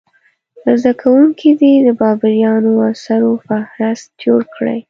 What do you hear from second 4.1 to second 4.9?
جوړ کړي.